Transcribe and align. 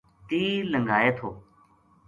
تیر 0.27 0.61
لنگھا 0.71 0.97
ئے 1.03 1.11
تھو 1.17 1.29